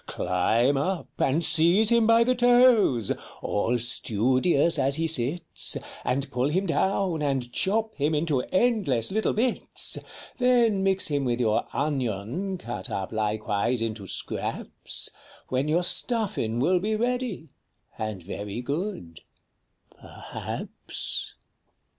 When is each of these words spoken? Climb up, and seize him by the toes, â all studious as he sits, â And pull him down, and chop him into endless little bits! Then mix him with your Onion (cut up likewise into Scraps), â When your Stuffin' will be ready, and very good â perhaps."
Climb 0.07 0.77
up, 0.77 1.09
and 1.19 1.43
seize 1.45 1.91
him 1.91 2.07
by 2.07 2.23
the 2.23 2.33
toes, 2.33 3.11
â 3.11 3.19
all 3.43 3.77
studious 3.77 4.79
as 4.79 4.95
he 4.95 5.05
sits, 5.05 5.75
â 5.75 5.83
And 6.03 6.31
pull 6.31 6.49
him 6.49 6.65
down, 6.65 7.21
and 7.21 7.53
chop 7.53 7.93
him 7.93 8.15
into 8.15 8.41
endless 8.51 9.11
little 9.11 9.33
bits! 9.33 9.99
Then 10.39 10.81
mix 10.81 11.09
him 11.09 11.23
with 11.23 11.39
your 11.39 11.67
Onion 11.71 12.57
(cut 12.57 12.89
up 12.89 13.11
likewise 13.11 13.79
into 13.79 14.07
Scraps), 14.07 15.07
â 15.13 15.17
When 15.49 15.67
your 15.67 15.83
Stuffin' 15.83 16.57
will 16.59 16.79
be 16.79 16.95
ready, 16.95 17.49
and 17.95 18.23
very 18.23 18.59
good 18.61 19.19
â 20.01 20.01
perhaps." 20.01 21.35